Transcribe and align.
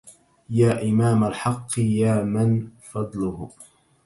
يا 0.49 0.83
إمام 0.89 1.23
الحق 1.23 1.69
يا 1.79 2.23
من 2.23 2.69
فضله 2.91 3.49